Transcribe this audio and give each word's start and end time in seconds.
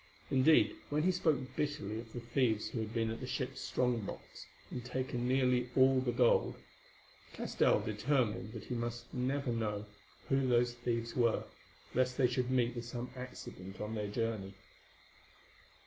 Indeed, 0.31 0.77
when 0.89 1.03
he 1.03 1.11
spoke 1.11 1.55
bitterly 1.55 1.99
of 1.99 2.11
the 2.11 2.19
thieves 2.21 2.69
who 2.69 2.79
had 2.79 2.91
been 2.91 3.11
at 3.11 3.19
the 3.19 3.27
ship's 3.27 3.61
strong 3.61 3.99
box 3.99 4.47
and 4.71 4.83
taken 4.83 5.27
nearly 5.27 5.69
all 5.75 6.01
the 6.01 6.11
gold, 6.11 6.55
Castell 7.33 7.79
determined 7.81 8.53
that 8.53 8.63
he 8.63 8.73
must 8.73 9.13
never 9.13 9.51
know 9.51 9.85
who 10.27 10.47
those 10.47 10.73
thieves 10.73 11.15
were, 11.15 11.43
lest 11.93 12.17
they 12.17 12.25
should 12.25 12.49
meet 12.49 12.75
with 12.75 12.85
some 12.85 13.11
accident 13.15 13.79
on 13.79 13.93
their 13.93 14.07
journey. 14.07 14.55